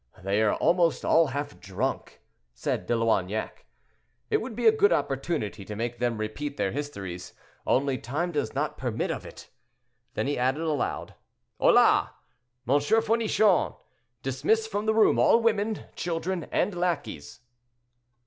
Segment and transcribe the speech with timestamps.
[0.23, 2.21] "They are almost all half drunk,"
[2.55, 3.67] said De Loignac;
[4.31, 7.33] "it would be a good opportunity to make them repeat their histories,
[7.67, 9.49] only time does not permit of it."
[10.15, 11.13] Then he added aloud,
[11.59, 12.15] "Hola!
[12.67, 12.79] M.
[12.79, 13.75] Fournichon,
[14.23, 17.41] dismiss from the room all women, children and lackeys."